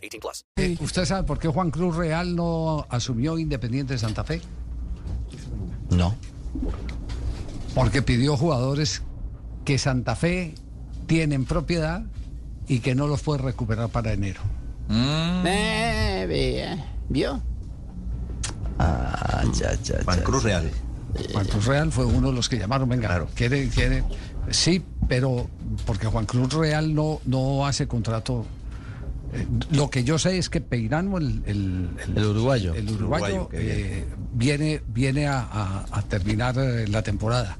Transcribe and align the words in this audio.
18 0.00 0.20
plus. 0.20 0.44
Eh, 0.56 0.76
¿Usted 0.80 1.04
sabe 1.04 1.26
por 1.26 1.38
qué 1.38 1.48
Juan 1.48 1.70
Cruz 1.70 1.96
Real 1.96 2.34
no 2.34 2.86
asumió 2.88 3.38
Independiente 3.38 3.94
de 3.94 3.98
Santa 3.98 4.24
Fe? 4.24 4.40
No. 5.90 6.14
Porque 7.74 8.02
pidió 8.02 8.36
jugadores 8.36 9.02
que 9.64 9.78
Santa 9.78 10.16
Fe 10.16 10.54
tiene 11.06 11.34
en 11.34 11.44
propiedad 11.44 12.02
y 12.66 12.80
que 12.80 12.94
no 12.94 13.06
los 13.06 13.22
puede 13.22 13.42
recuperar 13.42 13.88
para 13.88 14.12
enero. 14.12 14.40
Eh, 14.90 16.26
vea, 16.28 16.86
¿Vio? 17.08 17.42
Ah, 18.78 19.44
ya, 19.52 19.74
ya, 19.82 20.02
Juan 20.04 20.18
ya. 20.18 20.24
Cruz 20.24 20.42
Real. 20.42 20.70
Juan 21.32 21.46
Cruz 21.46 21.66
Real 21.66 21.92
fue 21.92 22.04
uno 22.06 22.28
de 22.28 22.34
los 22.34 22.48
que 22.48 22.58
llamaron, 22.58 22.88
venga, 22.88 23.26
quiere, 23.34 23.68
quiere, 23.68 24.04
sí, 24.50 24.82
pero 25.08 25.48
porque 25.86 26.06
Juan 26.06 26.24
Cruz 26.24 26.52
Real 26.52 26.94
no, 26.94 27.20
no 27.24 27.66
hace 27.66 27.86
contrato. 27.88 28.46
Lo 29.70 29.90
que 29.90 30.02
yo 30.04 30.18
sé 30.18 30.38
es 30.38 30.48
que 30.50 30.60
Peirano, 30.60 31.18
el, 31.18 31.42
el, 31.46 31.88
El 32.16 32.24
uruguayo. 32.24 32.74
el 32.74 32.90
uruguayo, 32.90 33.26
Uruguayo, 33.46 33.48
qué 33.48 33.58
bien. 33.58 33.76
eh, 33.78 34.04
viene, 34.32 34.82
viene 34.88 35.26
a, 35.28 35.40
a- 35.40 35.86
a 35.90 36.02
terminar 36.02 36.56
eh, 36.58 36.88
la 36.88 37.02
temporada. 37.02 37.58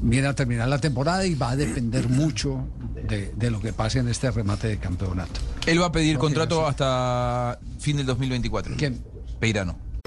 Viene 0.00 0.26
a 0.28 0.34
terminar 0.34 0.68
la 0.68 0.78
temporada 0.78 1.24
y 1.24 1.34
va 1.34 1.50
a 1.50 1.56
depender 1.56 2.08
mucho 2.08 2.66
de, 3.08 3.32
de 3.36 3.50
lo 3.50 3.60
que 3.60 3.72
pase 3.72 4.00
en 4.00 4.08
este 4.08 4.30
remate 4.30 4.68
de 4.68 4.78
campeonato. 4.78 5.40
Él 5.66 5.80
va 5.80 5.86
a 5.86 5.92
pedir 5.92 6.18
contrato 6.18 6.66
hasta 6.66 7.58
fin 7.78 7.96
del 7.96 8.06
2024. 8.06 8.76
¿Quién? 8.76 9.02
Peirano. 9.40 9.78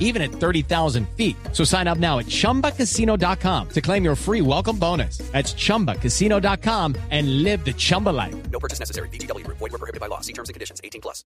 even 0.00 0.22
at 0.22 0.30
30,000 0.30 1.06
feet. 1.16 1.36
So 1.52 1.64
sign 1.64 1.86
up 1.86 1.98
now 1.98 2.18
at 2.20 2.26
ChumbaCasino.com 2.26 3.68
to 3.74 3.80
claim 3.82 4.04
your 4.04 4.16
free 4.16 4.40
welcome 4.40 4.78
bonus. 4.78 5.18
That's 5.32 5.52
ChumbaCasino.com 5.54 6.94
and 7.10 7.42
live 7.42 7.64
the 7.64 7.72
Chumba 7.74 8.10
life. 8.10 8.34
No 8.50 8.58
purchase 8.58 8.80
necessary. 8.80 9.08
BGW. 9.10 9.46
Void 9.48 9.60
were 9.60 9.78
prohibited 9.78 10.00
by 10.00 10.06
law. 10.08 10.20
See 10.22 10.32
terms 10.32 10.48
and 10.48 10.54
conditions. 10.54 10.80
18 10.82 11.00
plus. 11.02 11.24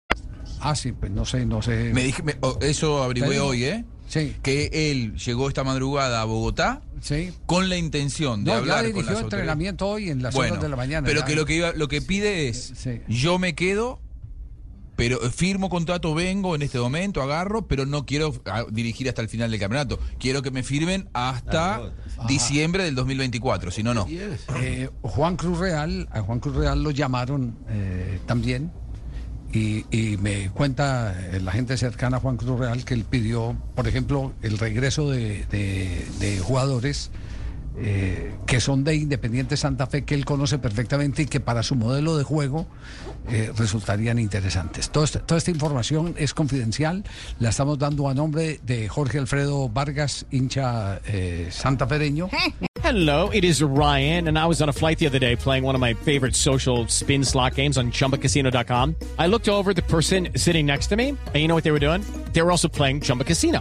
Ah, 0.60 0.74
sí, 0.74 0.90
pues 0.92 1.12
no 1.12 1.24
sé, 1.24 1.46
no 1.46 1.62
sé. 1.62 1.92
Me 1.94 2.02
dije, 2.02 2.22
me- 2.24 2.34
oh, 2.42 2.58
eso 2.60 3.02
averigüé 3.02 3.28
Pero- 3.36 3.46
hoy, 3.48 3.64
¿eh? 3.64 3.84
Sí, 4.08 4.34
Que 4.42 4.70
él 4.90 5.14
llegó 5.18 5.48
esta 5.48 5.64
madrugada 5.64 6.22
a 6.22 6.24
Bogotá 6.24 6.80
sí. 7.02 7.30
con 7.44 7.68
la 7.68 7.76
intención 7.76 8.42
de 8.42 8.50
No, 8.52 8.56
ya 8.56 8.58
hablar 8.60 8.76
con 8.78 8.86
las 8.86 8.96
autoridades. 8.96 9.22
entrenamiento 9.24 9.86
hoy 9.86 10.08
en 10.08 10.22
las 10.22 10.34
Bueno, 10.34 10.52
horas 10.54 10.62
de 10.62 10.68
la 10.70 10.76
mañana. 10.76 11.06
pero 11.06 11.26
que 11.26 11.36
lo 11.36 11.44
que 11.44 11.56
iba, 11.56 11.72
lo 11.74 11.88
que 11.88 12.00
pide 12.00 12.48
es, 12.48 12.72
Sí. 12.74 13.02
yo 13.06 13.38
me 13.38 13.54
quedo, 13.54 14.00
pero 14.98 15.20
firmo 15.30 15.68
contrato, 15.70 16.12
vengo 16.12 16.56
en 16.56 16.62
este 16.62 16.80
momento, 16.80 17.22
agarro, 17.22 17.68
pero 17.68 17.86
no 17.86 18.04
quiero 18.04 18.34
ah, 18.46 18.64
dirigir 18.68 19.08
hasta 19.08 19.22
el 19.22 19.28
final 19.28 19.48
del 19.48 19.60
campeonato. 19.60 20.00
Quiero 20.18 20.42
que 20.42 20.50
me 20.50 20.64
firmen 20.64 21.08
hasta 21.12 21.92
diciembre 22.26 22.82
del 22.82 22.96
2024, 22.96 23.70
si 23.70 23.84
no, 23.84 23.94
no. 23.94 24.06
Eh, 24.60 24.90
Juan 25.02 25.36
Cruz 25.36 25.56
Real, 25.60 26.08
a 26.10 26.20
Juan 26.22 26.40
Cruz 26.40 26.56
Real 26.56 26.82
lo 26.82 26.90
llamaron 26.90 27.56
eh, 27.68 28.18
también 28.26 28.72
y, 29.52 29.84
y 29.96 30.16
me 30.16 30.50
cuenta 30.50 31.14
eh, 31.30 31.40
la 31.40 31.52
gente 31.52 31.76
cercana 31.76 32.16
a 32.16 32.20
Juan 32.20 32.36
Cruz 32.36 32.58
Real 32.58 32.84
que 32.84 32.94
él 32.94 33.04
pidió, 33.08 33.56
por 33.76 33.86
ejemplo, 33.86 34.32
el 34.42 34.58
regreso 34.58 35.08
de, 35.08 35.46
de- 35.46 36.04
de 36.18 36.40
jugadores 36.40 37.12
eh, 37.80 38.34
que 38.46 38.58
son 38.60 38.82
de 38.82 38.96
Independiente 38.96 39.56
Santa 39.56 39.86
Fe, 39.86 40.02
que 40.02 40.16
él 40.16 40.24
conoce 40.24 40.58
perfectamente 40.58 41.22
y 41.22 41.26
que 41.26 41.38
para 41.38 41.62
su 41.62 41.76
modelo 41.76 42.16
de 42.16 42.24
juego 42.24 42.66
eh, 43.30 43.52
resultarían 43.56 44.18
interesantes. 44.18 44.90
Todo 44.90 45.04
este- 45.04 45.20
toda 45.20 45.38
esta 45.38 45.50
información 45.50 46.14
es 46.18 46.34
confidencial, 46.34 47.04
la 47.40 47.50
estamos 47.50 47.78
dando 47.78 48.08
a 48.08 48.14
nombre 48.14 48.60
de 48.64 48.88
Jorge 48.88 49.18
Alfredo 49.18 49.68
Vargas, 49.68 50.26
hincha 50.30 51.00
eh, 51.06 51.48
santafereño. 51.50 52.28
Hello, 52.82 53.28
it 53.32 53.44
is 53.44 53.60
Ryan, 53.60 54.28
and 54.28 54.38
I 54.38 54.46
was 54.46 54.62
on 54.62 54.68
a 54.68 54.72
flight 54.72 54.98
the 54.98 55.06
other 55.06 55.18
day 55.18 55.36
playing 55.36 55.64
one 55.64 55.74
of 55.74 55.80
my 55.80 55.94
favorite 55.94 56.34
social 56.34 56.86
spin 56.88 57.22
slot 57.24 57.54
games 57.54 57.76
on 57.76 57.90
ChumbaCasino.com. 57.90 58.94
I 59.18 59.26
looked 59.26 59.48
over 59.48 59.74
the 59.74 59.82
person 59.82 60.28
sitting 60.36 60.64
next 60.64 60.86
to 60.88 60.96
me, 60.96 61.08
and 61.10 61.34
you 61.36 61.48
know 61.48 61.54
what 61.54 61.64
they 61.64 61.72
were 61.72 61.80
doing? 61.80 62.02
They 62.32 62.40
were 62.40 62.50
also 62.50 62.68
playing 62.68 63.00
Chumba 63.02 63.24
Casino. 63.24 63.60